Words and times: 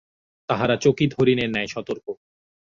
তাহারা 0.49 0.75
চকিত 0.77 1.11
হরিণের 1.17 1.49
ন্যায় 1.51 1.69
সতর্ক। 1.73 2.05